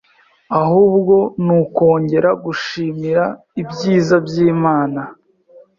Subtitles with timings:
[0.61, 3.23] ahubwo ni ukongera "gushimira
[3.61, 5.01] ibyiza by'Imana